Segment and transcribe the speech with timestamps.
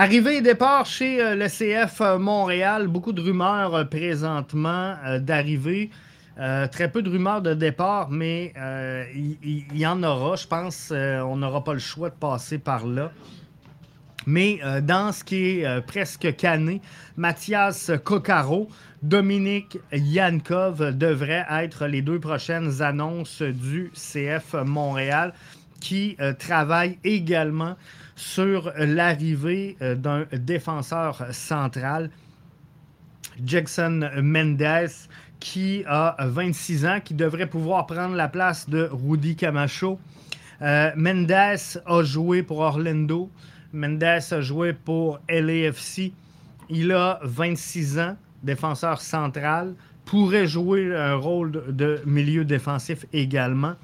[0.00, 5.90] Arrivée et départ chez euh, le CF euh, Montréal, beaucoup de rumeurs euh, présentement d'arrivée.
[6.70, 8.54] très peu de rumeurs de départ, mais
[9.12, 10.36] il y, en aura.
[10.36, 13.10] Je pense qu'on n'aura pas le choix de passer par là.
[14.24, 16.80] Mais dans ce qui est presque cané,
[17.16, 18.68] Mathias Coccaro,
[19.02, 25.34] Dominique Yankov devraient être les deux prochaines annonces du CF Montréal
[25.80, 27.74] qui travaille également
[28.18, 32.10] sur l'arrivée euh, d'un défenseur central,
[33.44, 34.88] Jackson Mendez,
[35.38, 40.00] qui a 26 ans, qui devrait pouvoir prendre la place de Rudy Camacho.
[40.62, 43.30] Euh, Mendez a joué pour Orlando.
[43.72, 46.12] Mendez a joué pour LAFC.
[46.68, 53.74] Il a 26 ans, défenseur central, pourrait jouer un rôle de, milieu défensif également,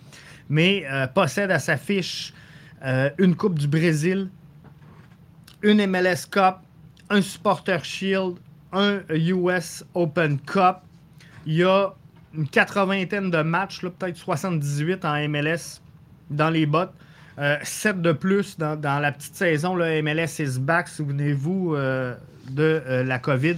[0.49, 2.35] mais euh, possède à sa fiche
[2.85, 4.29] euh, une Coupe du Brésil,
[5.63, 6.57] une MLS Cup,
[7.11, 8.37] un Supporter Shield,
[8.73, 10.79] un US Open Cup.
[11.47, 11.95] Il y a
[12.35, 15.81] une quatre-vingtaine de matchs, peut-être 78 en MLS
[16.31, 16.93] dans les bottes.
[17.39, 19.75] Euh, 7 de plus dans, la petite saison.
[19.75, 22.15] Le MLS is back, souvenez-vous euh,
[22.49, 23.57] de euh, la COVID.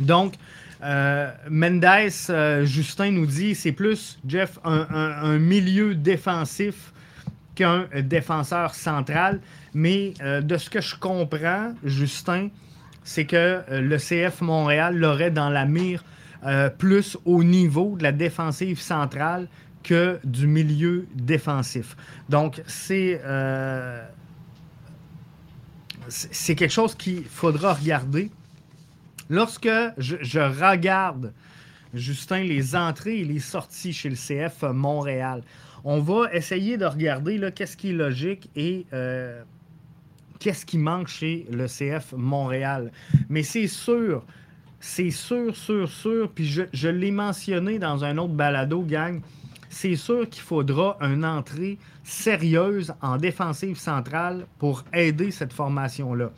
[0.00, 0.34] Donc,
[0.82, 1.86] Mendes,
[2.64, 6.92] Justin nous dit, c'est plus, Jeff, un milieu défensif
[7.54, 9.40] qu'un défenseur central.
[9.74, 12.48] Mais euh, de ce que je comprends, Justin,
[13.02, 16.04] c'est que euh, le CF Montréal l'aurait dans la mire
[16.44, 19.48] euh, plus au niveau de la défensive centrale
[19.82, 21.96] que du milieu défensif.
[22.28, 23.20] Donc, c'est
[26.08, 28.30] c'est quelque chose qu'il faudra regarder.
[29.30, 31.32] Lorsque je, je, regarde,
[31.94, 35.42] Justin, les entrées et les sorties chez le CF Montréal,
[35.84, 39.42] on va essayer de regarder qu'est-ce qui est logique et euh,
[40.40, 42.90] qu'est-ce qui manque chez le CF Montréal.
[43.28, 44.24] Mais c'est sûr,
[44.80, 49.20] c'est sûr, sûr, sûr, puis je, l'ai mentionné dans un autre balado, gang,
[49.68, 56.30] c'est sûr qu'il faudra une entrée sérieuse en défensive centrale pour aider cette formation-là.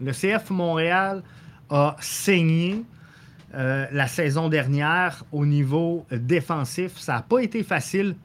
[0.00, 1.22] Le CF Montréal
[1.70, 2.82] a saigné
[3.54, 6.98] euh, la saison dernière au niveau défensif.
[6.98, 8.16] Ça n'a pas été facile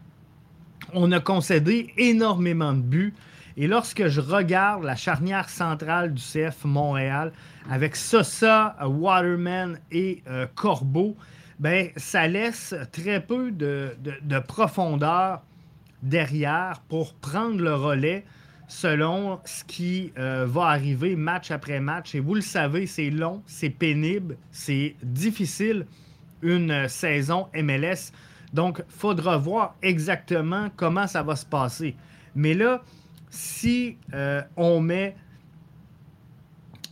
[0.95, 3.13] on a concédé énormément de buts.
[3.57, 7.31] Et lorsque je regarde la charnière centrale du CF Montréal
[7.69, 11.16] avec Sosa, Waterman et euh, Corbeau,
[11.59, 13.95] ben, ça laisse très peu de,
[14.47, 15.41] profondeur
[16.03, 18.25] derrière pour prendre le relais
[18.67, 22.13] selon ce qui euh, va arriver match après match.
[22.16, 25.85] Et vous le savez, c'est long, c'est pénible, c'est difficile
[26.41, 28.12] une saison MLS.
[28.53, 31.95] Donc, il faudra voir exactement comment ça va se passer.
[32.35, 32.81] Mais là,
[33.29, 35.16] si euh, on met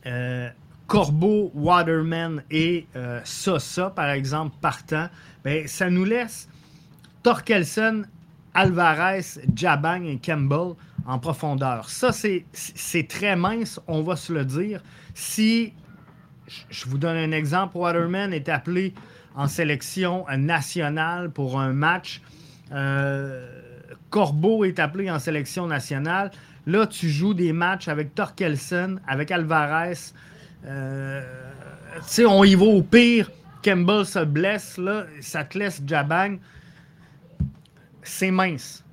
[0.05, 0.49] euh,
[0.87, 5.09] Corbeau, Waterman et euh, Sosa, par exemple, partant,
[5.43, 6.47] ben, ça nous laisse
[7.23, 8.03] Torkelson,
[8.53, 10.75] Alvarez, Jabang et Campbell
[11.05, 11.89] en profondeur.
[11.89, 14.81] Ça, c'est très mince, on va se le dire.
[15.13, 15.73] Si,
[16.69, 18.93] je vous donne un exemple, Waterman est appelé
[19.35, 22.21] en sélection nationale pour un match.
[22.71, 23.47] Euh,
[24.09, 26.31] Corbeau est appelé en sélection nationale.
[26.65, 30.13] Là, tu joues des matchs avec Torkelson, avec Alvarez.
[30.65, 31.21] Euh,
[31.95, 33.31] tu sais, on y va au pire.
[33.63, 36.37] Campbell se blesse, là, ça te laisse Jabang.
[38.01, 38.83] C'est mince.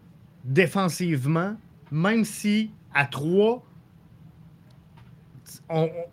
[0.44, 1.56] Défensivement,
[1.90, 3.64] même si à trois,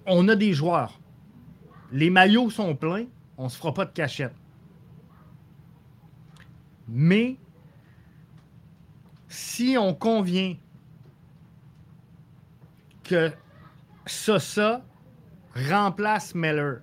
[0.06, 1.00] on a des joueurs.
[1.92, 3.06] Les maillots sont pleins
[3.38, 4.36] on ne se fera pas de cachette.
[6.88, 7.38] Mais
[9.28, 10.56] si on convient
[13.03, 13.31] que
[14.06, 14.84] Sosa
[15.56, 16.78] remplace Meller,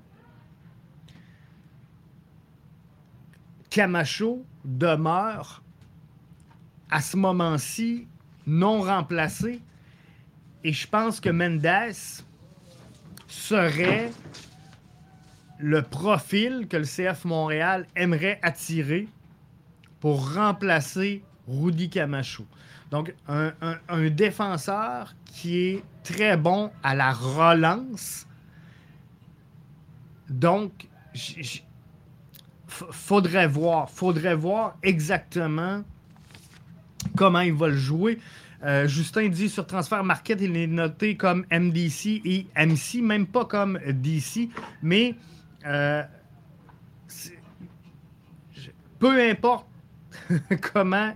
[3.71, 5.63] Camacho demeure
[6.91, 8.07] à ce moment-ci
[8.47, 9.61] non remplacé.
[10.63, 11.95] Et je pense que Mendes
[13.27, 14.13] serait
[15.59, 19.09] le profil que le CF Montréal aimerait attirer
[20.01, 22.45] pour remplacer Rudy Camacho.
[22.91, 28.27] Donc, un, défenseur qui est très bon à la relance.
[30.29, 30.89] Donc,
[32.69, 35.83] faudrait voir, faudrait voir exactement
[37.17, 38.19] comment il va le jouer.
[38.65, 43.45] Euh, Justin dit sur Transfer Market, il est noté comme MDC et MC, même pas
[43.45, 44.49] comme DC,
[44.83, 45.15] mais
[45.67, 46.03] euh,
[48.99, 49.67] peu importe
[50.73, 51.15] comment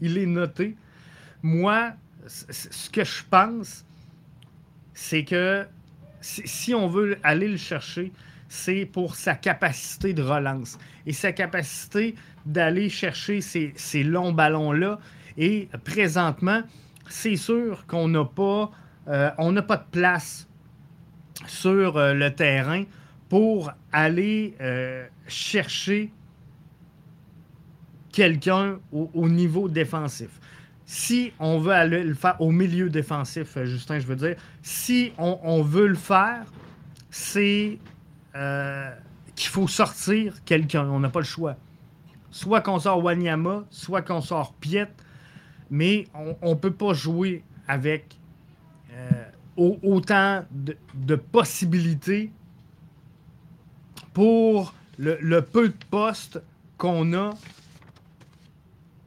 [0.00, 0.76] il est noté,
[1.42, 1.92] moi,
[2.26, 3.84] ce que je pense,
[4.92, 5.66] c'est que
[6.20, 8.12] si on veut aller le chercher,
[8.48, 12.14] c'est pour sa capacité de relance et sa capacité
[12.46, 14.98] d'aller chercher ces, longs ballons-là.
[15.36, 16.62] Et présentement,
[17.08, 18.70] c'est sûr qu'on n'a pas,
[19.08, 20.48] euh, de place
[21.46, 22.84] sur euh, le terrain
[23.34, 26.12] pour aller euh, chercher
[28.12, 30.28] quelqu'un au, niveau défensif.
[30.86, 35.62] Si on veut aller le faire au milieu défensif, Justin, je veux dire, si on
[35.62, 36.44] veut le faire,
[37.10, 37.80] c'est
[38.36, 38.92] euh,
[39.34, 40.86] qu'il faut sortir quelqu'un.
[40.86, 41.56] On n'a pas le choix.
[42.30, 44.86] Soit qu'on sort Wanyama, soit qu'on sort Piet,
[45.72, 48.16] mais on ne peut pas jouer avec
[48.92, 49.24] euh,
[49.56, 52.30] autant de, possibilités
[54.14, 56.40] pour le, peu de postes
[56.78, 57.34] qu'on a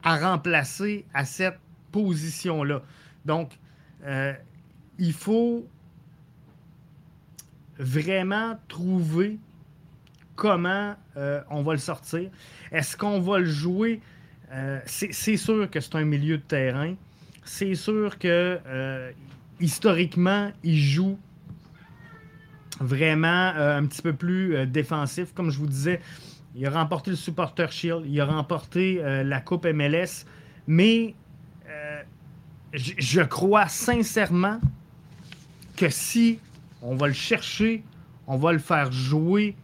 [0.04, 1.58] à remplacer à cette
[1.90, 2.82] position-là.
[3.24, 3.58] Donc,
[4.04, 4.32] euh,
[4.98, 5.66] il faut
[7.78, 9.38] vraiment trouver
[10.36, 12.30] comment euh, on va le sortir.
[12.70, 14.00] Est-ce qu'on va le jouer?
[14.52, 16.94] Euh, c'est sûr que c'est un milieu de terrain.
[17.44, 18.60] C'est sûr que
[19.58, 21.18] historiquement, il joue
[22.80, 25.32] vraiment un petit peu plus défensif.
[25.34, 26.00] Comme je vous disais,
[26.54, 30.24] il a remporté le Supporter Shield, il a remporté la Coupe MLS,
[30.66, 31.14] mais
[32.72, 34.60] je crois sincèrement
[35.76, 36.38] que si
[36.82, 37.82] on va le chercher,
[38.26, 39.56] on va le faire jouer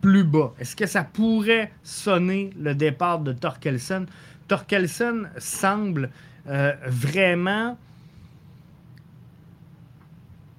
[0.00, 0.52] plus bas.
[0.58, 4.06] Est-ce que ça pourrait sonner le départ de Torkelsen?
[4.48, 6.10] Torkelsen semble
[6.48, 7.76] euh, vraiment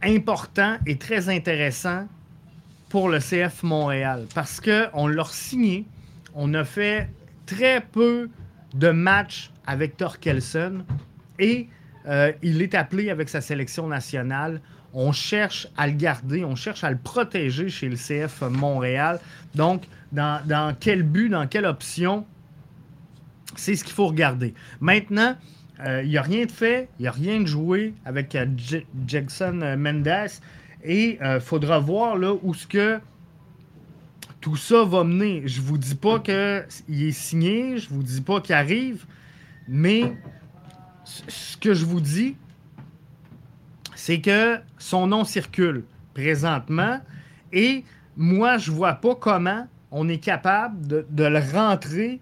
[0.03, 2.07] important et très intéressant
[2.89, 5.85] pour le CF Montréal parce qu'on l'a signé,
[6.33, 7.09] on a fait
[7.45, 8.29] très peu
[8.73, 10.83] de matchs avec Torkelsen
[11.39, 11.67] et
[12.07, 14.61] euh, il est appelé avec sa sélection nationale
[14.93, 19.19] on cherche à le garder, on cherche à le protéger chez le CF Montréal.
[19.53, 22.25] Donc, dans, quel but, dans quelle option,
[23.55, 24.55] c'est ce qu'il faut regarder.
[24.79, 25.35] Maintenant,
[25.85, 28.45] il n'y a rien de fait, il n'y a rien de joué avec euh,
[29.05, 30.07] Jackson Mendes
[30.83, 32.99] et il euh, faudra voir là où ce que
[34.41, 35.43] tout ça va mener.
[35.45, 39.05] Je vous dis pas qu'il est signé, je vous dis pas qu'il arrive,
[39.67, 40.13] mais
[41.03, 42.35] ce que je vous dis,
[43.95, 45.83] c'est que son nom circule
[46.13, 46.99] présentement
[47.51, 47.83] et
[48.15, 52.19] moi, je vois pas comment on est capable de, le rentrer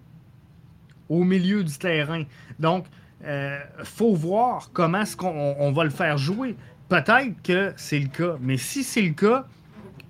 [1.08, 2.24] au milieu du terrain.
[2.58, 2.86] Donc,
[3.24, 6.56] euh, faut voir comment qu'on va le faire jouer.
[6.88, 9.46] Peut-être que c'est le cas, mais si c'est le cas,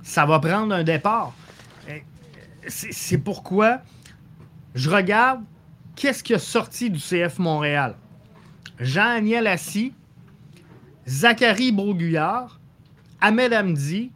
[0.02, 1.32] ça va prendre un départ.
[1.88, 1.98] Euh,
[2.68, 3.80] c'est pourquoi
[4.74, 5.42] je regarde
[5.94, 7.96] qu'est-ce qui a sorti du CF Montréal.
[8.78, 9.94] Jean-Aniel Assis,
[11.06, 12.60] Zachary Broguillard,
[13.20, 14.12] Ahmed Hamdi,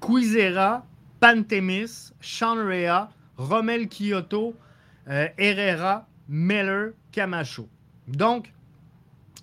[0.00, 0.84] Quizera,
[1.20, 4.54] Pantemis, Sean Rea, Romel Kyoto,
[5.08, 7.68] euh, Herrera, Miller, Camacho.
[8.08, 8.52] Donc,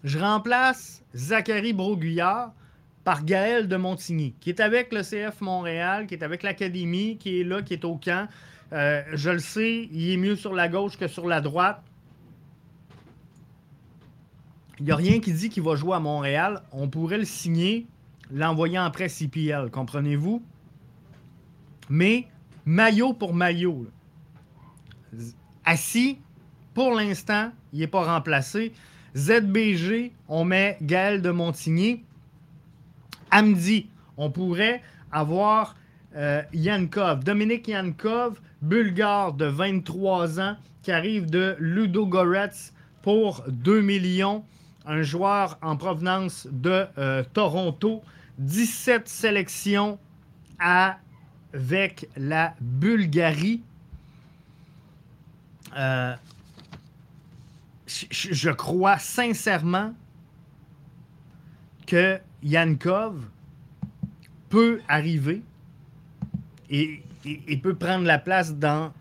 [0.04, 2.54] je remplace Zachary Broguillard
[3.04, 7.40] par Gaël de Montigny, qui est avec le CF Montréal, qui est avec l'Académie, qui
[7.40, 8.28] est là, qui est au camp.
[8.74, 11.84] Euh, je le sais, il est mieux sur la gauche que sur la droite.
[14.80, 16.64] Il n'y a rien qui dit qu'il va jouer à Montréal.
[16.72, 17.86] On pourrait le signer,
[18.32, 20.44] l'envoyer en presse CPL, comprenez-vous?
[21.90, 22.28] Mais
[22.66, 23.86] maillot pour maillot.
[25.64, 26.20] Assis,
[26.76, 28.74] pour l'instant, il n'est pas remplacé.
[29.16, 32.04] ZBG, on met Gaël de Montigny.
[33.32, 35.76] Amdi, on pourrait avoir
[36.16, 43.82] euh, Yankov, Dominique Yankov, bulgare de 23 ans, qui arrive de Ludo Goretz pour 2
[43.82, 44.44] millions
[44.86, 48.04] un joueur en provenance de euh, Toronto.
[48.38, 49.98] 17 sélections
[50.60, 53.62] avec la Bulgarie.
[55.78, 56.16] Euh,
[58.10, 59.94] je, crois sincèrement
[61.86, 63.24] que Yankov
[64.50, 65.42] peut arriver
[66.70, 67.02] et,
[67.62, 68.92] peut prendre la place dans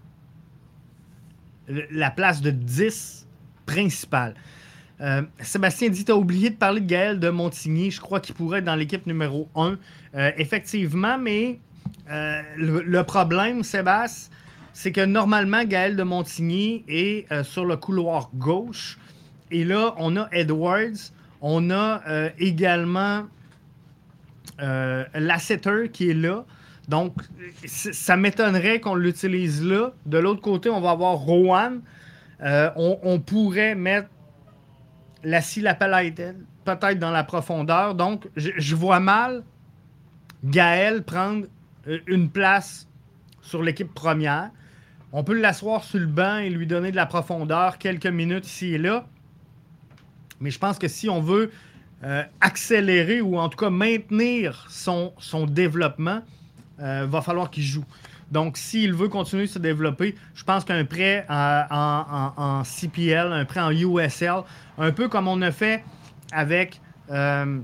[1.68, 3.26] la place de 10
[3.66, 4.34] principale.
[5.00, 7.90] Euh, Sébastien dit, tu as oublié de parler de Gaël de Montigny.
[7.90, 9.76] Je crois qu'il pourrait être dans l'équipe numéro 1.
[10.14, 11.58] Euh, effectivement, mais
[12.10, 14.30] euh, le, problème, Sébastien,
[14.74, 18.98] c'est que normalement, Gaël de Montigny est sur le couloir gauche.
[19.50, 21.12] Et là, on a Edwards.
[21.40, 22.02] On a
[22.38, 23.24] également
[24.58, 26.44] Lasseter qui est là.
[26.88, 27.14] Donc,
[27.64, 29.92] ça m'étonnerait qu'on l'utilise là.
[30.04, 31.80] De l'autre côté, on va avoir Rowan.
[32.42, 34.08] on, pourrait mettre
[35.24, 37.94] la Lapalainen peut-être dans la profondeur.
[37.94, 39.42] Donc, je, vois mal
[40.42, 41.46] Gaël prendre
[41.88, 42.88] euh, une place
[43.40, 44.50] sur l'équipe première.
[45.16, 48.74] On peut l'asseoir sur le banc et lui donner de la profondeur quelques minutes ici
[48.74, 49.06] et là.
[50.40, 51.52] Mais je pense que si on veut
[52.02, 55.14] euh, accélérer ou en tout cas maintenir son,
[55.46, 56.20] développement,
[56.80, 57.84] il euh, va falloir qu'il joue.
[58.32, 63.60] Donc, s'il veut continuer de se développer, je pense qu'un prêt en, CPL, un prêt
[63.60, 64.42] en USL,
[64.78, 65.84] un peu comme on a fait
[66.32, 66.80] avec
[67.10, 67.60] euh,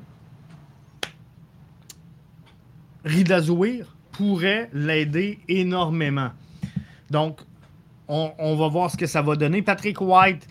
[3.04, 3.40] Rida
[4.12, 6.30] pourrait l'aider énormément.
[7.10, 7.40] Donc,
[8.08, 9.62] on, va voir ce que ça va donner.
[9.62, 10.46] Patrick White,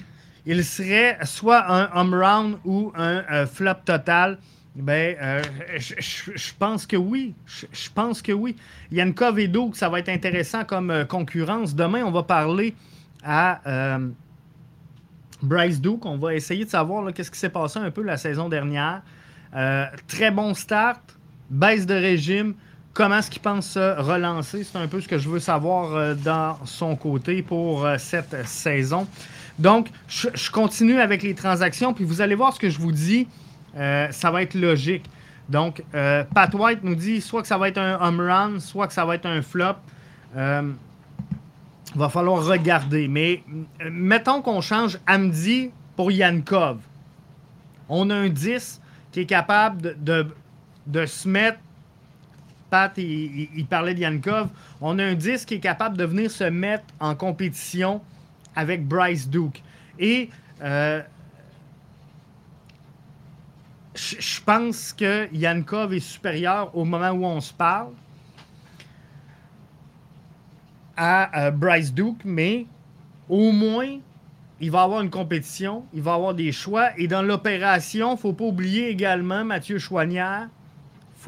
[0.45, 4.37] il serait soit un home round ou un euh, flop total.
[4.75, 5.41] Ben, euh,
[5.77, 7.33] je, pense que oui.
[7.45, 8.55] Je, pense que oui.
[8.91, 11.75] Yankov et ça va être intéressant comme euh, concurrence.
[11.75, 12.75] Demain, on va parler
[13.23, 13.99] à
[15.41, 16.05] Bryce Duke.
[16.05, 19.01] On va essayer de savoir qu'est-ce qui s'est passé un peu la saison dernière.
[20.07, 21.01] très bon start,
[21.49, 22.55] baisse de régime.
[22.93, 24.63] Comment est-ce qu'il pense se relancer?
[24.63, 29.07] C'est un peu ce que je veux savoir dans son côté pour cette saison.
[29.59, 33.27] Donc, je continue avec les transactions, puis vous allez voir ce que je vous dis.
[33.77, 35.05] Euh, ça va être logique.
[35.47, 38.87] Donc, euh, Pat White nous dit soit que ça va être un home run, soit
[38.87, 39.75] que ça va être un flop.
[40.35, 40.71] Euh,
[41.95, 43.07] va falloir regarder.
[43.07, 43.43] Mais
[43.91, 46.77] mettons qu'on change Amdi pour Yankov.
[47.87, 48.79] On a un 10
[49.11, 50.27] qui est capable de,
[50.85, 51.57] de, se mettre.
[52.69, 54.49] Pat, il, parlait de Yankov.
[54.81, 58.01] On a un 10 qui est capable de venir se mettre en compétition
[58.55, 59.63] avec Bryce Duke.
[59.97, 60.29] Et
[63.99, 67.91] je pense que Yankov est supérieur au moment où on se parle
[70.95, 72.65] à euh, Bryce Duke, mais
[73.29, 73.99] au moins,
[74.59, 76.89] il va avoir une compétition, il va avoir des choix.
[76.97, 80.49] Et dans l'opération, il ne faut pas oublier également Mathieu ne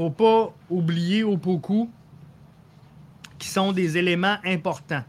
[0.01, 1.89] faut pas oublier Opoku,
[3.37, 5.03] qui sont des éléments importants.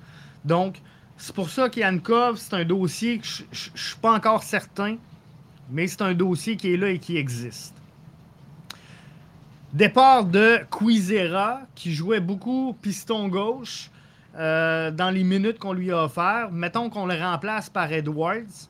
[0.44, 0.80] Donc,
[1.16, 4.96] c'est pour ça qu'Yankov, c'est un dossier que je ne suis pas encore certain
[5.72, 7.74] mais c'est un dossier qui est là et qui existe.
[9.72, 13.90] Départ de Quizera, qui jouait beaucoup piston gauche
[14.36, 16.50] euh, dans les minutes qu'on lui a offert.
[16.52, 18.68] Mettons qu'on le remplace par Edwards.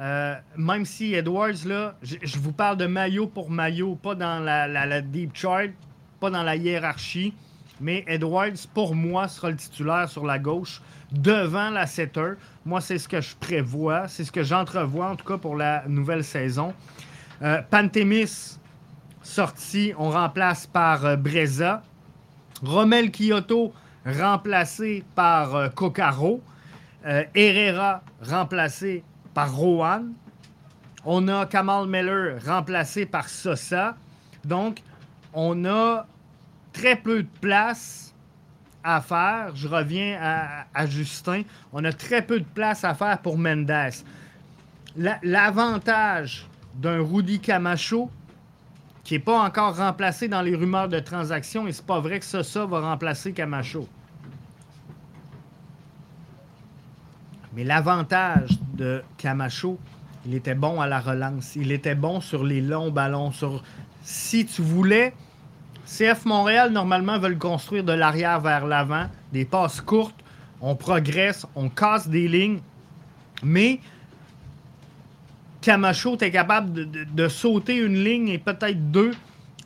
[0.00, 5.00] Euh, même si Edwards, là, je vous parle de maillot pour maillot, pas dans la,
[5.00, 5.70] deep chart,
[6.20, 7.34] pas dans la hiérarchie,
[7.80, 12.34] mais Edwards, pour moi, sera le titulaire sur la gauche devant la setter.
[12.64, 15.82] Moi, c'est ce que je prévois, c'est ce que j'entrevois en tout cas pour la
[15.88, 16.74] nouvelle saison.
[17.42, 18.58] Euh, Pantémis
[19.22, 21.82] sorti, on remplace par euh, Breza.
[22.62, 23.72] Rommel Kyoto
[24.04, 26.42] remplacé par euh, Kokaro.
[27.34, 29.02] Herrera remplacé
[29.34, 30.04] par Rohan.
[31.04, 33.96] On a Kamal Meller remplacé par Sosa.
[34.44, 34.82] Donc,
[35.32, 36.06] on a
[36.72, 38.14] très peu de place
[38.82, 39.54] à faire.
[39.54, 40.18] Je reviens
[40.74, 41.42] à, Justin.
[41.72, 43.72] On a très peu de place à faire pour Mendes.
[44.96, 48.10] L'avantage d'un Rudy Camacho,
[49.04, 52.24] qui n'est pas encore remplacé dans les rumeurs de transaction, et c'est pas vrai que
[52.24, 53.88] ça va remplacer Camacho.
[57.58, 59.80] Mais l'avantage de Camacho,
[60.24, 61.56] il était bon à la relance.
[61.56, 63.32] Il était bon sur les longs ballons.
[63.32, 63.64] Sur...
[64.00, 65.12] Si tu voulais
[65.84, 70.14] CF Montréal, normalement, veulent construire de l'arrière vers l'avant, des passes courtes.
[70.60, 72.60] On progresse, on casse des lignes.
[73.42, 73.80] Mais
[75.60, 79.10] Camacho est capable de, sauter une ligne et peut-être deux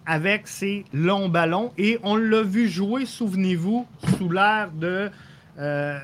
[0.07, 1.75] avec ses longs ballons.
[1.77, 5.11] Et on l'a vu jouer, souvenez-vous, sous l'air de
[5.59, 5.99] euh,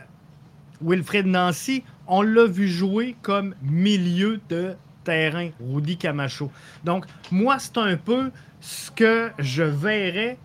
[0.83, 1.85] Wilfred Nancy.
[2.07, 6.51] On l'a vu jouer comme milieu de terrain, Rudy Camacho.
[6.85, 8.31] Donc, moi, c'est un peu
[8.61, 10.39] ce que je verrais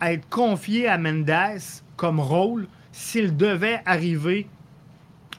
[0.00, 1.60] être confié à Mendes
[1.96, 4.46] comme rôle s'il devait arriver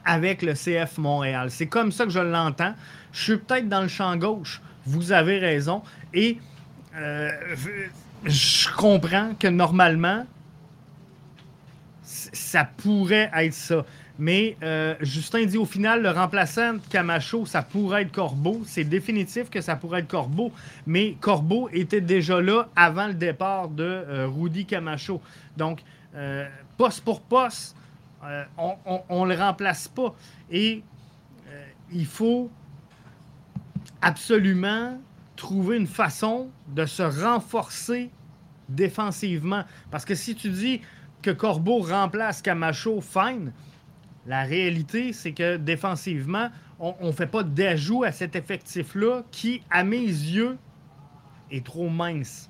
[0.05, 1.49] avec le CF Montréal.
[1.51, 2.75] C'est comme ça que je l'entends.
[3.11, 4.61] Je suis peut-être dans le champ gauche.
[4.85, 5.81] Vous avez raison.
[6.13, 6.37] Et
[6.95, 7.29] euh,
[8.25, 10.25] je comprends que normalement,
[12.03, 13.85] ça pourrait être ça.
[14.17, 18.61] Mais euh, Justin dit au final, le remplaçant de Camacho, ça pourrait être Corbeau.
[18.65, 20.51] C'est définitif que ça pourrait être Corbeau.
[20.87, 25.21] Mais Corbeau était déjà là avant le départ de euh, Rudy Camacho.
[25.57, 25.81] Donc,
[26.15, 27.75] euh, poste pour poste,
[28.57, 30.15] on ne le remplace pas.
[30.49, 30.81] Et
[31.91, 32.49] il faut
[34.01, 34.97] absolument
[35.35, 38.09] trouver une façon de se renforcer
[38.69, 39.63] défensivement.
[39.91, 40.81] Parce que si tu dis
[41.21, 43.51] que Corbeau remplace Camacho, fine.
[44.25, 49.83] La réalité, c'est que défensivement, on ne fait pas d'ajout à cet effectif-là qui, à
[49.83, 50.57] mes yeux,
[51.51, 52.49] est trop mince.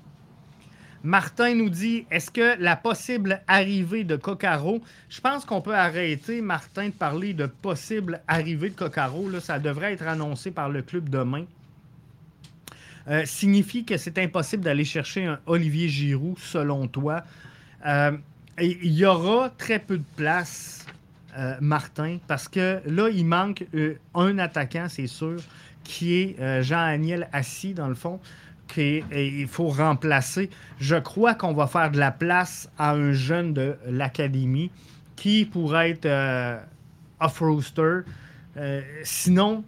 [1.02, 6.40] Martin nous dit est-ce que la possible arrivée de Coccaro, je pense qu'on peut arrêter,
[6.40, 9.28] Martin, de parler de possible arrivée de Coccaro.
[9.30, 11.44] Là, ça devrait être annoncé par le club demain.
[13.08, 17.22] Euh, signifie que c'est impossible d'aller chercher un Olivier Giroud, selon toi.
[17.86, 18.16] Euh,
[18.58, 20.85] il y aura très peu de place,
[21.36, 23.64] euh, Martin, parce que là, il manque
[24.14, 25.36] un attaquant, c'est sûr,
[25.84, 28.20] qui est Jean-Aniel Assis, dans le fond
[28.66, 30.50] qu'il faut remplacer.
[30.78, 34.70] Je crois qu'on va faire de la place à un jeune de l'académie
[35.16, 36.58] qui pourrait être euh,
[37.20, 38.00] off-roster.
[38.56, 39.64] Euh, sinon,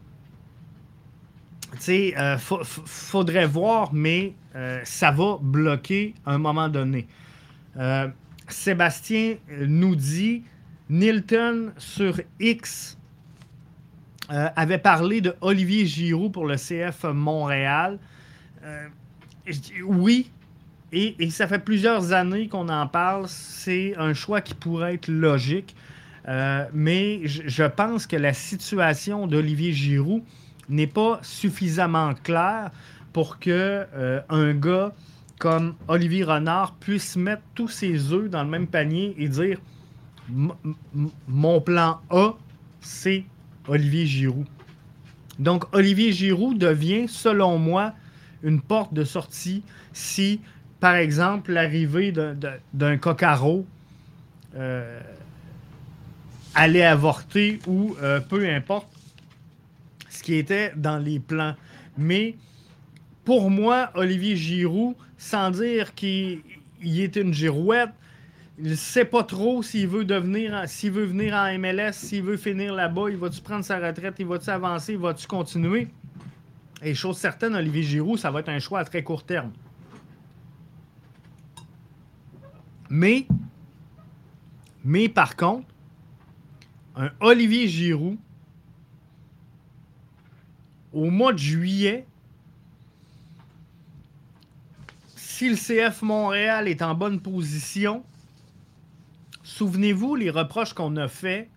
[1.81, 4.35] tu euh, faudrait voir, mais
[4.83, 7.07] ça va bloquer à un moment donné.
[8.49, 10.43] Sébastien nous dit
[10.91, 12.97] Nilton sur X
[14.29, 17.99] avait parlé de Olivier Giroud pour le CF Montréal.
[18.65, 18.89] Euh,
[19.85, 20.31] oui,
[20.93, 23.27] et, ça fait plusieurs années qu'on en parle.
[23.29, 25.75] C'est un choix qui pourrait être logique.
[26.29, 30.23] Euh, mais je, pense que la situation d'Olivier Giroud
[30.69, 32.71] n'est pas suffisamment claire
[33.13, 34.93] pour que euh, un gars
[35.39, 39.59] comme Olivier Renard puisse mettre tous ses œufs dans le même panier et dire
[40.29, 42.35] mon plan A,
[42.81, 43.25] c'est
[43.67, 44.47] Olivier Giroud.
[45.39, 47.95] Donc Olivier Giroud devient, selon moi,
[48.43, 50.41] une porte de sortie si,
[50.81, 53.67] par exemple, l'arrivée d'un cocaro
[54.57, 55.01] euh,
[56.55, 58.89] allait avorter ou euh, peu importe
[60.09, 61.55] ce qui était dans les plans.
[61.97, 62.37] Mais
[63.25, 66.43] pour moi, Olivier Giroud, sans dire qu'il
[66.83, 67.91] est une girouette,
[68.61, 72.37] il ne sait pas trop s'il veut devenir, s'il veut venir en MLS, s'il veut
[72.37, 75.89] finir là-bas, il va-tu prendre sa retraite, il va-tu avancer, il va-tu continuer?
[76.83, 79.53] Et chose certaine, Olivier Giroud, ça va être un choix à très court terme.
[82.91, 83.27] Mais,
[84.85, 85.69] mais par contre,
[86.97, 88.19] un Olivier Giroud,
[90.93, 92.07] au mois de juillet,
[95.15, 98.03] si le CF Montréal est en bonne position,
[99.59, 101.49] souvenez-vous les reproches qu'on a faits,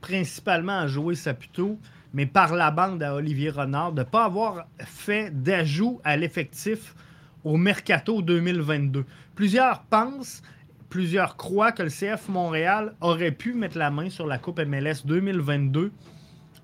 [0.00, 1.78] principalement à Joey Saputo,
[2.12, 6.96] mais par la bande à Olivier Renard, de ne pas avoir fait d'ajout à l'effectif
[7.44, 9.04] au Mercato 2022.
[9.36, 10.42] Plusieurs pensent,
[10.88, 15.04] plusieurs croient que le CF Montréal aurait pu mettre la main sur la Coupe MLS
[15.04, 15.92] 2022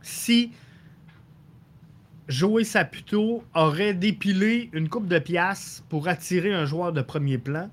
[0.02, 0.50] si
[2.26, 7.70] Joey Saputo aurait dépilé une coupe de pièces pour attirer un joueur de premier plan.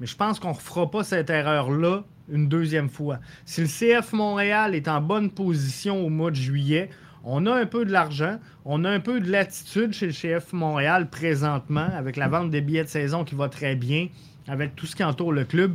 [0.00, 3.18] Mais je pense qu'on ne refera pas cette erreur-là une deuxième fois.
[3.44, 6.90] Si le CF Montréal est en bonne position au mois de juillet,
[7.24, 10.52] on a un peu de l'argent, on a un peu de latitude chez le CF
[10.52, 14.08] Montréal présentement, avec la vente des billets de saison qui va très bien,
[14.46, 15.74] avec tout ce qui entoure le club.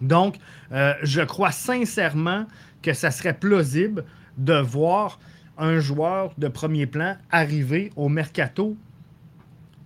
[0.00, 0.36] Donc,
[0.72, 2.46] euh, je crois sincèrement
[2.82, 4.04] que ça serait plausible
[4.36, 5.18] de voir
[5.58, 8.76] un joueur de premier plan arriver au mercato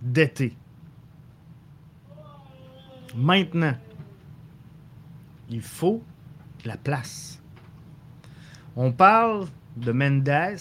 [0.01, 0.55] d'été.
[3.15, 3.75] Maintenant,
[5.49, 6.03] il faut
[6.65, 7.41] la place.
[8.75, 10.57] On parle de Mendes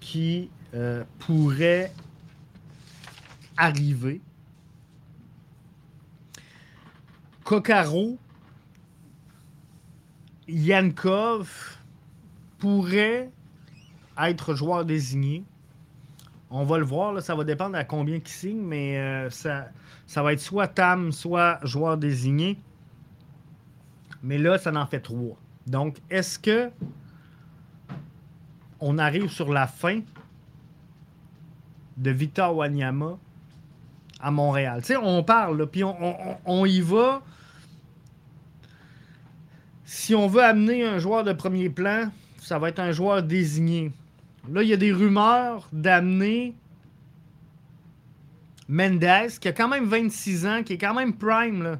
[0.00, 1.92] qui euh, pourrait
[3.56, 4.20] arriver.
[7.44, 8.18] Kokaro,
[10.48, 11.78] Yankov
[12.58, 13.30] pourrait
[14.18, 15.44] être joueur désigné.
[16.50, 19.68] On va le voir, ça va dépendre à combien qui signe, mais euh, ça,
[20.08, 22.58] ça va être soit Tam, soit joueur désigné.
[24.22, 25.36] Mais là, ça en fait trois.
[25.66, 26.70] Donc, est-ce que
[28.80, 30.00] on arrive sur la fin
[31.98, 33.18] de Victor Wanyama
[34.18, 34.80] à Montréal?
[34.80, 37.20] Tu sais, on parle, puis on, y va.
[39.84, 43.92] Si on veut amener un joueur de premier plan, ça va être un joueur désigné.
[44.50, 46.54] Là, il y a des rumeurs d'amener
[48.68, 51.78] Mendes, qui a quand même 26 ans, qui est quand même prime, là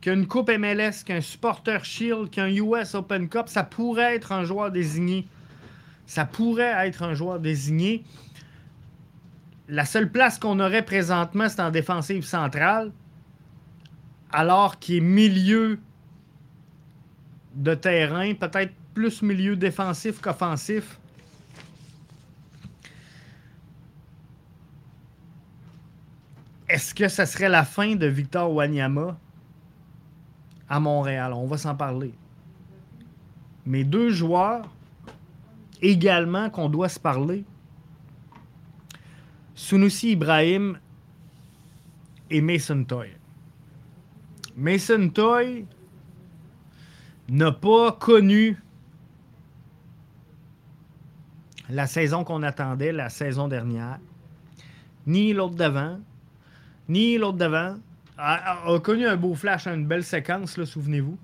[0.00, 4.44] qu'un une Coupe MLS, qu'un Supporter Shield, qu'un US Open Cup, ça pourrait être un
[4.44, 5.26] joueur désigné.
[6.06, 8.04] Ça pourrait être un joueur désigné.
[9.68, 12.92] La seule place qu'on aurait présentement, c'est en défensive centrale,
[14.30, 15.80] alors qu'il est milieu
[17.56, 21.00] de terrain, peut-être plus milieu défensif qu'offensif.
[26.68, 29.18] Est-ce que ça serait la fin de Victor Wanyama?
[30.68, 31.32] à Montréal?
[31.32, 32.12] On va s'en parler.
[33.64, 34.68] Mais deux joueurs
[35.82, 37.44] également qu'on doit se parler.
[39.54, 40.78] Sunusi Ibrahim
[42.30, 43.10] et Mason Toy.
[44.56, 45.66] Mason Toy
[47.28, 48.56] n'a pas connu
[51.68, 53.98] la saison qu'on attendait la saison dernière,
[55.06, 55.98] ni l'autre d'avant,
[56.88, 57.76] ni l'autre d'avant.
[58.18, 61.18] A, connu un beau flash, une belle séquence, souvenez-vous.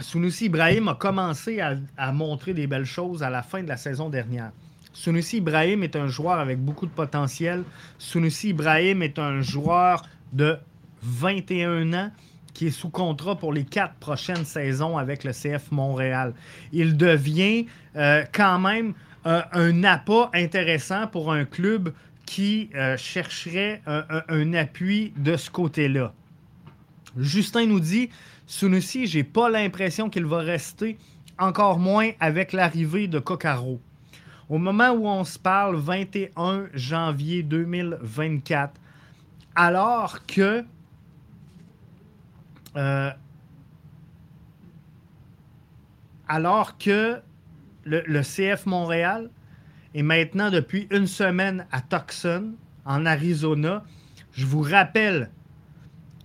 [0.00, 4.08] Sunusi Ibrahim a commencé à, montrer des belles choses à la fin de la saison
[4.08, 4.52] dernière.
[4.92, 7.62] Sunusi Ibrahim est un joueur avec beaucoup de potentiel.
[7.98, 10.56] Sunusi Ibrahim est un joueur de
[11.02, 12.10] 21 ans
[12.54, 16.34] qui est sous contrat pour les quatre prochaines saisons avec le CF Montréal.
[16.72, 18.94] Il devient euh, quand même
[19.26, 21.92] euh, un appât intéressant pour un club
[22.28, 26.12] qui euh, chercherait un, appui de ce côté-là.
[27.16, 28.10] Justin nous dit
[28.46, 30.98] Sunusi, j'ai pas l'impression qu'il va rester,
[31.38, 33.80] encore moins avec l'arrivée de Coccaro.
[34.50, 38.78] Au moment où on se parle, 21 janvier 2024,
[39.54, 40.62] alors que
[42.76, 43.10] euh,
[46.28, 47.22] alors que
[47.84, 49.30] le, CF Montréal
[49.94, 52.52] est maintenant depuis une semaine à Tucson,
[52.84, 53.84] en Arizona.
[54.32, 55.30] Je vous rappelle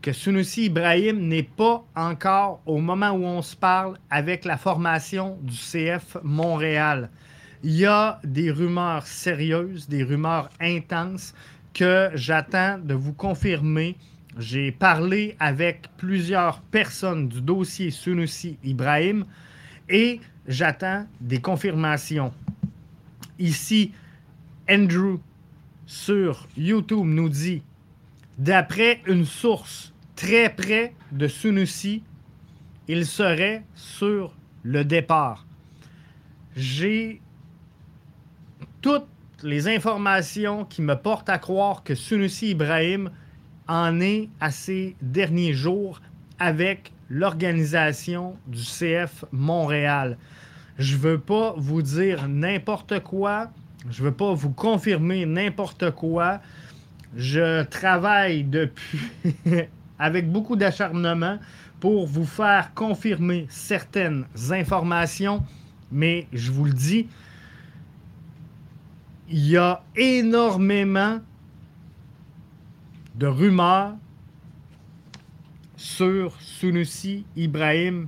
[0.01, 5.37] que Sunusi Ibrahim n'est pas encore, au moment où on se parle, avec la formation
[5.41, 7.09] du CF Montréal.
[7.63, 11.33] Il y a des rumeurs sérieuses, des rumeurs intenses
[11.73, 13.95] que j'attends de vous confirmer
[14.37, 19.25] j'ai parlé avec plusieurs personnes du dossier Sunusi Ibrahim
[19.89, 22.33] et j'attends des confirmations.
[23.39, 23.91] Ici,
[24.69, 25.17] Andrew
[25.85, 27.61] sur YouTube nous dit
[28.37, 32.03] d'après une source très près de Sunusi,
[32.87, 35.45] il serait sur le départ.
[36.55, 37.21] J'ai
[38.81, 39.07] toutes
[39.41, 43.09] les informations qui me portent à croire que Sunusi Ibrahim
[43.67, 46.01] en est à ses derniers jours
[46.39, 50.17] avec l'organisation du CF Montréal.
[50.77, 53.51] Je veux pas vous dire n'importe quoi,
[53.89, 56.39] je veux pas vous confirmer n'importe quoi.
[57.15, 58.99] Je travaille depuis
[59.99, 61.37] avec beaucoup d'acharnement
[61.79, 65.43] pour vous faire confirmer certaines informations,
[65.91, 67.07] mais je vous le dis,
[69.29, 71.19] il y a énormément
[73.15, 73.93] de rumeurs
[75.75, 78.07] sur Sunusi Ibrahim.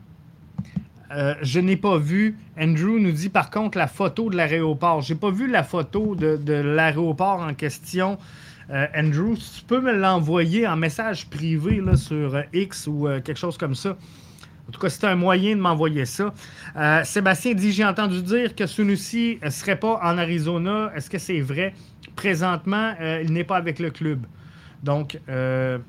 [1.11, 2.37] Euh, je n'ai pas vu.
[2.59, 5.01] Andrew nous dit par contre la photo de l'aéroport.
[5.01, 8.17] Je n'ai pas vu la photo de, l'aéroport en question.
[8.71, 13.37] Euh, Andrew, tu peux me l'envoyer en message privé là, sur X ou euh, quelque
[13.37, 13.95] chose comme ça.
[14.67, 16.33] En tout cas, c'est un moyen de m'envoyer ça.
[17.03, 20.91] Sébastien dit J'ai entendu dire que Sunusi ne serait pas en Arizona.
[20.95, 21.75] Est-ce que c'est vrai?
[22.15, 24.25] Présentement, il n'est pas avec le club.
[24.85, 25.79] Donc, il euh,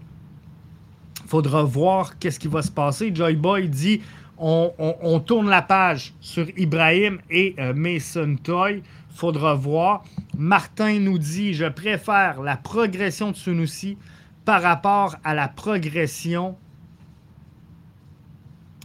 [1.26, 3.14] faudra voir qu'est-ce qui va se passer.
[3.14, 4.00] Joy Boy dit
[4.38, 8.82] on, tourne la page sur Ibrahim et euh, Mason Toy.
[9.14, 10.04] faudra voir.
[10.36, 13.96] Martin nous dit je préfère la progression de Sunusi
[14.44, 16.56] par rapport à la progression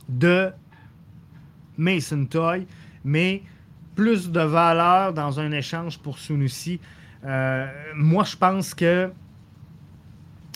[0.08, 0.52] de
[1.78, 2.66] Mason Toy,
[3.04, 3.44] mais
[3.96, 6.80] plus de valeur dans un échange pour Sunusi.
[7.26, 9.12] Euh, moi, je pense que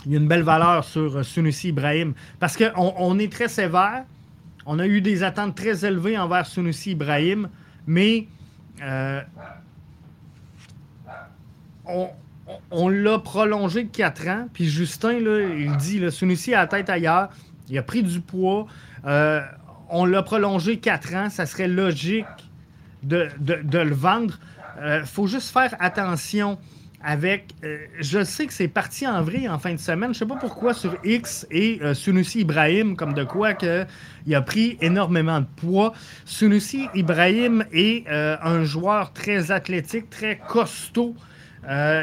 [0.06, 2.14] il y a une belle valeur sur euh, Sunusi Ibrahim.
[2.40, 4.06] Parce qu'on on est très sévère.
[4.66, 7.50] On a eu des attentes très élevées envers Sunusi Ibrahim,
[7.86, 8.28] mais
[8.82, 9.22] euh,
[12.72, 14.48] on, l'a prolongé de 4 ans.
[14.54, 17.30] Puis Justin, il dit le Sunusi a la tête ailleurs.
[17.70, 18.66] Il a pris du poids.
[19.06, 19.42] Euh,
[19.90, 21.30] on l'a prolongé 4 ans.
[21.30, 22.26] Ça serait logique
[23.04, 24.40] de, le vendre.
[24.82, 26.58] Il faut juste faire attention
[27.06, 27.54] avec.
[27.64, 30.14] Euh, je sais que c'est parti en vrai en fin de semaine.
[30.14, 33.86] Je sais pas pourquoi sur X et euh, Sunusi Ibrahim, comme de quoi que,
[34.26, 35.94] il a pris énormément de poids.
[36.26, 41.16] Sunusi Ibrahim est euh, un joueur très athlétique, très costaud.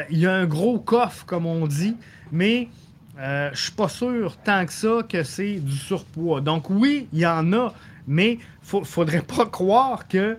[0.09, 1.97] il a un gros coffre, comme on dit,
[2.31, 2.69] mais
[3.17, 6.39] je suis pas sûr tant que ça que c'est du surpoids.
[6.39, 7.73] Donc oui, il y en a,
[8.07, 8.39] mais
[8.73, 10.37] il faudrait pas croire que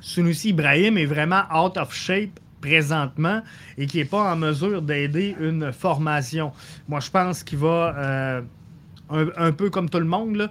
[0.00, 3.42] Sunusi Ibrahim est vraiment out of shape présentement
[3.78, 6.52] et qui n'est pas en mesure d'aider une formation.
[6.88, 8.42] Moi, je pense qu'il va, euh,
[9.08, 10.50] un, peu comme tout le monde,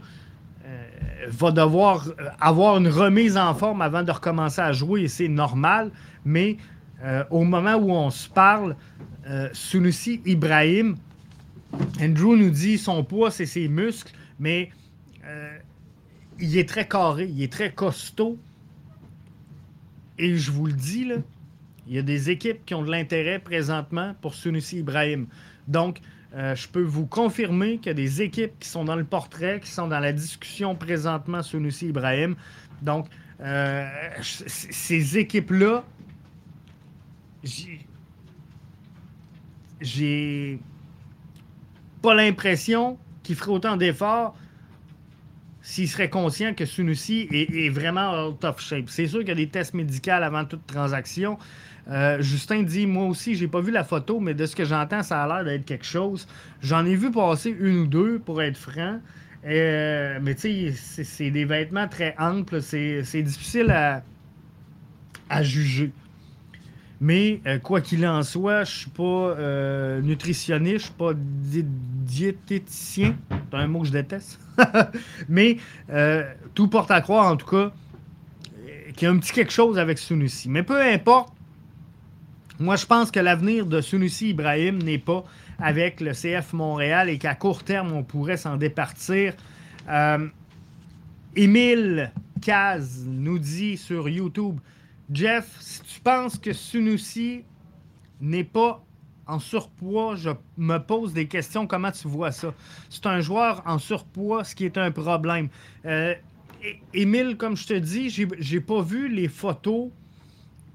[0.65, 0.87] euh,
[1.27, 2.07] va devoir
[2.39, 5.91] avoir une remise en forme avant de recommencer à jouer et c'est normal.
[6.23, 6.55] Mais
[7.03, 8.75] euh, au moment où on se parle,
[9.53, 10.97] Sunusi Ibrahim,
[11.99, 14.69] Andrew nous dit son poids, c'est ses muscles, mais
[16.39, 18.37] il est très carré, il est très costaud.
[20.19, 21.15] Et je vous le dis, là,
[21.87, 25.27] il y a des équipes qui ont de l'intérêt présentement pour Sunusi Ibrahim.
[25.67, 25.99] Donc,
[26.35, 29.59] euh, je peux vous confirmer qu'il y a des équipes qui sont dans le portrait,
[29.61, 32.35] qui sont dans la discussion présentement Sunusi Ibrahim.
[32.81, 33.07] Donc,
[33.41, 33.87] euh,
[34.21, 35.83] ces équipes-là,
[39.81, 40.59] j'ai
[42.01, 44.35] pas l'impression qu'ils feraient autant d'efforts
[45.61, 48.87] s'ils seraient conscients que Sunusi est, vraiment out of shape.
[48.87, 51.39] C'est sûr qu'il y a des tests médicaux avant toute transaction.
[51.89, 55.03] Euh, Justin dit Moi aussi, j'ai pas vu la photo, mais de ce que j'entends,
[55.03, 56.27] ça a l'air d'être quelque chose.
[56.61, 58.99] J'en ai vu passer une ou deux, pour être franc.
[59.45, 62.61] Euh, mais tu sais, c'est des vêtements très amples.
[62.61, 63.71] C'est difficile
[65.29, 65.91] à, juger.
[67.01, 69.35] Mais euh, quoi qu'il en soit, je suis pas
[70.01, 73.15] nutritionniste, je suis pas diététicien.
[73.29, 74.39] C'est un mot que je déteste.
[75.29, 75.57] Mais
[76.55, 77.71] tout porte à croire, en tout cas,
[78.95, 80.49] qu'il y a un petit quelque chose avec Sunusi.
[80.49, 81.34] Mais peu importe,
[82.59, 85.23] moi je pense que l'avenir de Sunusi Ibrahim n'est pas
[85.59, 89.33] avec le CF Montréal et qu'à court terme, on pourrait s'en départir.
[91.35, 94.59] Émile Caz nous dit sur YouTube
[95.11, 97.43] Jeff, si tu penses que Sunusi
[98.21, 98.83] n'est pas
[99.27, 101.67] en surpoids, je me pose des questions.
[101.67, 102.53] Comment tu vois ça?
[102.89, 105.49] C'est un joueur en surpoids, ce qui est un problème.
[105.85, 106.13] Euh,
[106.93, 109.89] Émile, comme je te dis, j'ai pas vu les photos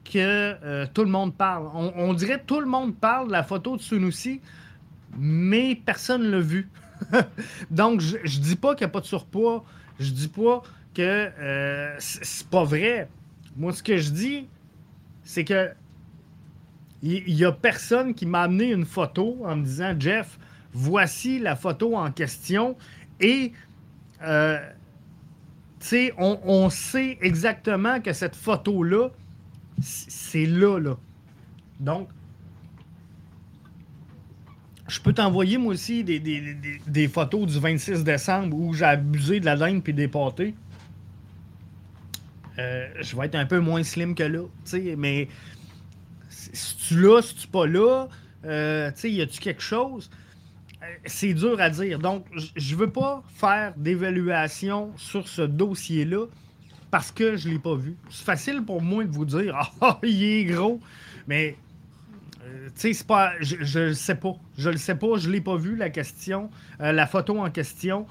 [0.05, 1.69] que euh, tout le monde parle.
[1.75, 4.41] On, dirait que tout le monde parle de la photo de Sunusi,
[5.17, 6.69] mais personne ne l'a vu.
[7.71, 9.65] Donc, je, je dis pas qu'il n'y a pas de surpoids.
[9.99, 10.63] Je dis pas
[10.95, 13.09] que euh, c'est pas vrai.
[13.57, 14.49] Moi, ce que je dis,
[15.23, 15.71] c'est que
[17.03, 20.39] il n'y a personne qui m'a amené une photo en me disant Jeff,
[20.73, 22.77] voici la photo en question.
[23.21, 23.53] Et
[24.23, 24.59] euh,
[26.19, 29.09] on, on, sait exactement que cette photo-là,
[29.81, 30.97] c'est là, là.
[31.79, 32.09] Donc,
[34.91, 39.55] je peux t'envoyer moi aussi des, photos du 26 décembre où j'ai abusé de la
[39.55, 40.55] laine puis des pâtés.
[42.59, 44.43] Euh, je vais être un peu moins slim que là.
[44.99, 45.29] Mais
[46.29, 48.09] si tu là, si tu pas là,
[48.45, 50.11] euh, y a-tu quelque chose?
[50.83, 51.99] Euh, c'est dur à dire.
[51.99, 56.27] Donc, je veux pas faire d'évaluation sur ce dossier-là
[56.91, 57.97] parce que je ne l'ai pas vu.
[58.11, 60.81] C'est facile pour moi de vous dire Ah, il est gros.
[61.27, 61.57] Mais,
[62.79, 63.33] tu sais, pas.
[63.41, 64.35] Je ne sais pas.
[64.59, 65.19] Je le sais pas.
[65.19, 68.07] Je ne l'ai pas vu, la question, la photo en question.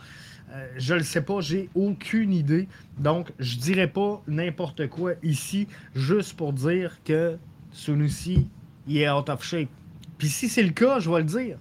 [0.51, 2.67] Euh, je le sais pas, j'ai aucune idée.
[2.97, 7.37] Donc, je dirais pas n'importe quoi ici, juste pour dire que
[7.71, 8.47] Sunusi,
[8.87, 9.69] il est out of shape.
[10.17, 11.57] Puis si c'est le cas, je vais le dire.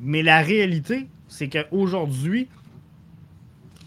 [0.00, 2.48] Mais la réalité, c'est qu'aujourd'hui,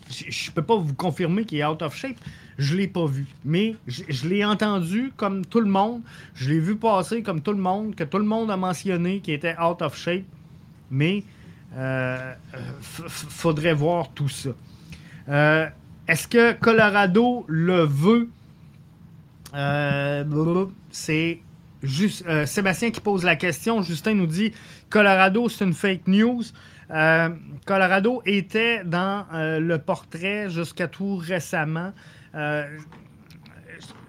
[0.09, 2.17] je ne peux pas vous confirmer qu'il est out of shape.
[2.57, 3.27] Je l'ai pas vu.
[3.43, 6.01] Mais je, l'ai entendu comme tout le monde.
[6.35, 9.33] Je l'ai vu passer comme tout le monde, que tout le monde a mentionné qu'il
[9.33, 10.23] était out of shape.
[10.89, 11.23] Mais
[11.75, 12.33] euh,
[12.79, 14.51] faudrait voir tout ça.
[15.27, 15.67] Euh,
[16.07, 18.29] est-ce que Colorado le veut?
[19.53, 21.41] Euh, c'est
[21.83, 23.81] juste Sébastien qui pose la question.
[23.81, 24.53] Justin nous dit
[24.89, 26.43] Colorado, c'est une fake news.
[27.65, 31.91] Colorado était dans le portrait jusqu'à tout récemment.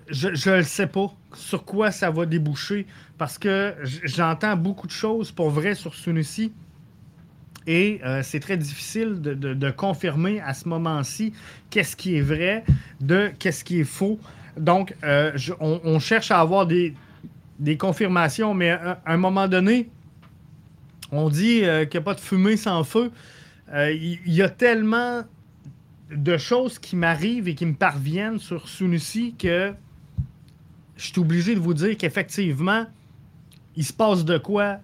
[0.08, 2.86] Je ne sais pas sur quoi ça va déboucher
[3.18, 6.52] parce que j'entends beaucoup de choses pour vrai sur Sunusi.
[7.66, 11.32] Et euh, c'est très difficile de, confirmer à ce moment-ci
[11.70, 12.64] qu'est-ce qui est vrai
[13.00, 14.20] de qu'est-ce qui est faux.
[14.56, 16.94] Donc, euh, on, cherche à avoir des,
[17.78, 19.90] confirmations, mais à, un moment donné,
[21.10, 23.10] on dit euh, qu'il n'y a pas de fumée sans feu.
[23.74, 25.24] Il y, a tellement
[26.10, 29.74] de choses qui m'arrivent et qui me parviennent sur Sunusi que
[30.96, 32.86] je suis obligé de vous dire qu'effectivement,
[33.74, 34.78] il se passe de quoi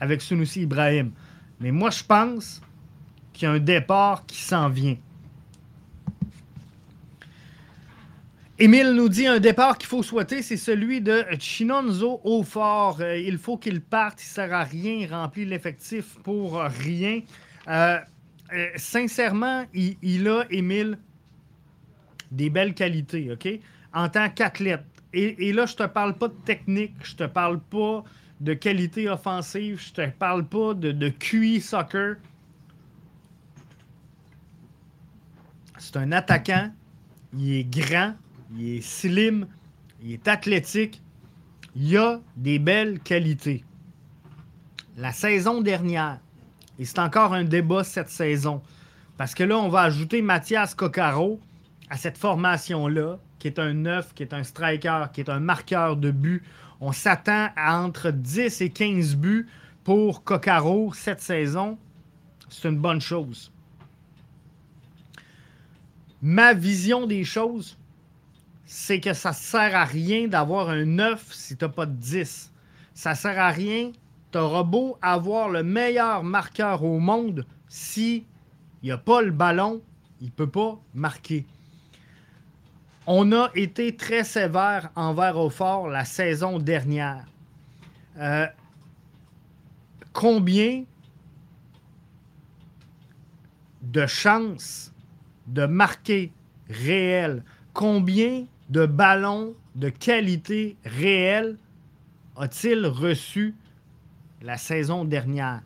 [0.00, 1.12] avec Sunusi Ibrahim.
[1.60, 2.60] Mais moi, je pense
[3.32, 4.96] qu'il y a un départ qui s'en vient.
[8.56, 12.98] Émile nous dit un départ qu'il faut souhaiter, c'est celui de Chinonzo au fort.
[13.00, 17.22] Euh, il faut qu'il parte, il ne sert à rien, il remplit l'effectif pour rien.
[17.66, 17.98] Euh,
[18.54, 20.98] euh, sincèrement, il, a, Émile,
[22.30, 23.48] des belles qualités, OK?
[23.92, 24.84] En tant qu'athlète.
[25.12, 28.02] Et, là, je te parle pas de technique, je te parle pas
[28.40, 29.80] de qualité offensive.
[29.80, 32.16] Je te parle pas de, de QI soccer.
[35.78, 36.70] C'est un attaquant.
[37.32, 38.14] Il est grand.
[38.56, 39.46] Il est slim.
[40.02, 41.00] Il est athlétique.
[41.76, 43.64] Il a des belles qualités.
[44.96, 46.20] La saison dernière,
[46.78, 48.62] et c'est encore un débat cette saison,
[49.16, 51.40] parce que là, on va ajouter Mathias Coccaro
[51.88, 55.96] à cette formation-là, qui est un neuf, qui est un striker, qui est un marqueur
[55.96, 56.42] de but.
[56.80, 59.46] On s'attend à entre 10 et 15 buts
[59.84, 61.78] pour Coccaro cette saison.
[62.48, 63.52] C'est une bonne chose.
[66.22, 67.76] Ma vision des choses,
[68.64, 71.94] c'est que ça ne sert à rien d'avoir un 9 si tu n'as pas de
[71.94, 72.50] 10.
[72.94, 73.92] Ça ne sert à rien.
[74.34, 78.26] Tu auras beau avoir le meilleur marqueur au monde si
[78.82, 79.80] il a pas le ballon,
[80.20, 81.46] il ne peut pas marquer.
[83.06, 87.24] On a été très sévère envers Aufort la saison dernière.
[88.18, 88.48] Euh,
[90.12, 90.82] combien
[93.82, 94.92] de chances
[95.46, 96.32] de marquer
[96.68, 101.56] réel, combien de ballons de qualité réelle
[102.36, 103.54] a-t-il reçu
[104.44, 105.62] la saison dernière?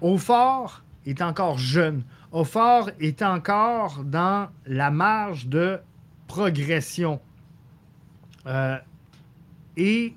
[0.00, 2.04] Aufort est encore jeune.
[2.30, 5.80] Aufort est encore dans la marge de
[6.28, 7.20] progression.
[8.46, 8.78] Euh,
[9.76, 10.14] et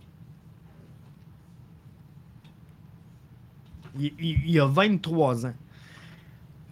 [3.98, 5.54] il, il, a 23 ans.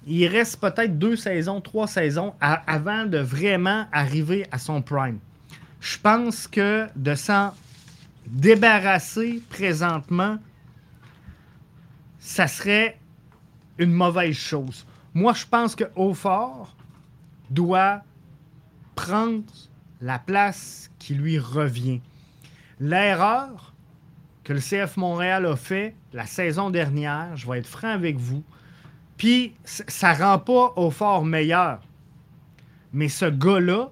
[0.05, 5.19] Il reste peut-être deux saisons, trois saisons avant de vraiment arriver à son prime.
[5.79, 7.53] Je pense que de s'en
[8.25, 10.37] débarrasser présentement,
[12.23, 12.97] ça serait
[13.77, 14.87] une mauvaise chose.
[15.13, 16.73] Moi, je pense que Hautfort
[17.49, 18.01] doit
[18.95, 19.43] prendre
[19.99, 21.99] la place qui lui revient.
[22.79, 23.73] L'erreur
[24.45, 28.43] que le CF Montréal a fait la saison dernière, je vais être franc avec vous,
[29.17, 31.81] puis ça rend pas au fort meilleur.
[32.93, 33.91] Mais ce gars-là,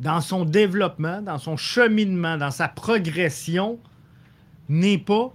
[0.00, 3.78] dans son développement, dans son cheminement, dans sa progression,
[4.68, 5.32] n'est pas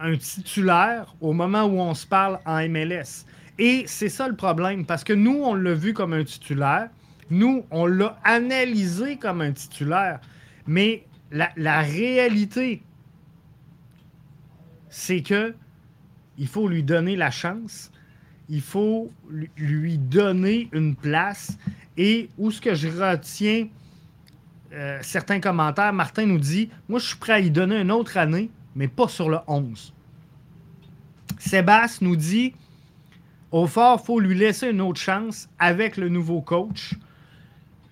[0.00, 3.24] un titulaire au moment où on se parle en MLS.
[3.58, 6.88] Et c'est ça le problème, parce que nous, on l'a vu comme un titulaire,
[7.30, 10.20] nous, on l'a analysé comme un titulaire,
[10.66, 12.82] mais la, réalité,
[14.88, 15.54] c'est que
[16.38, 17.90] il faut lui donner la chance,
[18.48, 19.12] il faut
[19.56, 21.58] lui donner une place.
[21.96, 23.66] Et où ce que je retiens
[24.72, 28.16] euh, certains commentaires, Martin nous dit Moi, je suis prêt à y donner une autre
[28.16, 29.92] année, mais pas sur le 11.
[31.38, 32.54] Sébastien nous dit
[33.50, 36.94] Au fort, il faut lui laisser une autre chance avec le nouveau coach.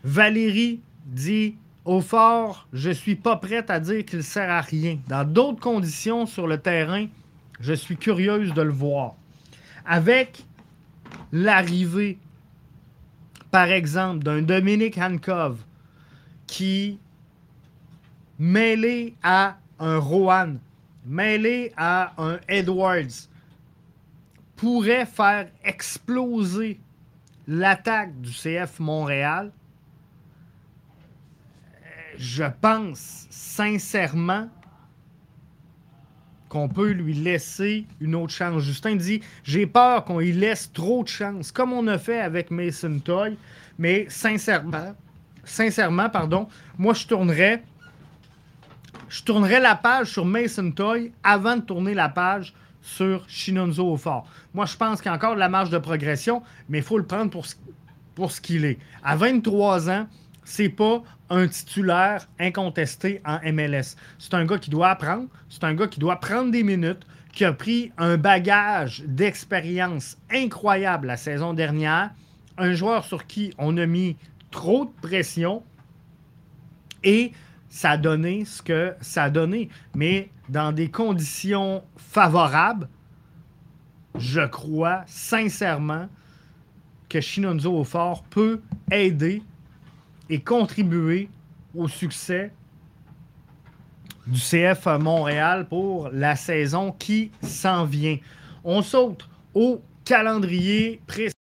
[0.04, 4.60] Valérie dit Au fort, je ne suis pas prête à dire qu'il ne sert à
[4.60, 4.98] rien.
[5.08, 7.06] Dans d'autres conditions sur le terrain,
[7.60, 9.14] je suis curieuse de le voir.
[9.84, 10.44] Avec
[11.32, 12.18] l'arrivée,
[13.50, 15.58] par exemple, d'un Dominique Hankov
[16.46, 16.98] qui,
[18.38, 20.54] mêlé à un Rohan,
[21.06, 23.28] mêlé à un Edwards,
[24.56, 26.80] pourrait faire exploser
[27.46, 29.52] l'attaque du CF Montréal,
[32.16, 34.48] je pense sincèrement
[36.48, 38.62] qu'on peut lui laisser une autre chance.
[38.62, 42.50] Justin dit J'ai peur qu'on lui laisse trop de chance, comme on a fait avec
[42.50, 43.36] Mason Toy.
[43.78, 44.94] Mais sincèrement,
[45.44, 47.62] sincèrement, pardon, moi je tournerais.
[49.08, 53.96] Je tournerais la page sur Mason Toy avant de tourner la page sur Shinonzo au
[53.96, 54.26] fort.
[54.52, 56.98] Moi, je pense qu'il y a encore de la marge de progression, mais il faut
[56.98, 57.46] le prendre pour
[58.16, 58.78] pour ce qu'il est.
[59.04, 60.08] À 23 ans,
[60.42, 63.94] c'est pas un titulaire incontesté en MLS.
[64.18, 67.44] C'est un gars qui doit apprendre, c'est un gars qui doit prendre des minutes, qui
[67.44, 72.10] a pris un bagage d'expérience incroyable la saison dernière,
[72.56, 74.16] un joueur sur qui on a mis
[74.50, 75.62] trop de pression
[77.04, 77.32] et
[77.76, 79.68] ça a donné ce que ça a donné.
[79.94, 82.88] Mais dans des conditions favorables,
[84.18, 86.08] je crois sincèrement
[87.10, 89.42] que Shinonzo Fort peut aider
[90.30, 91.28] et contribuer
[91.74, 92.50] au succès
[94.26, 98.16] du CF Montréal pour la saison qui s'en vient.
[98.64, 101.35] On saute au calendrier précis.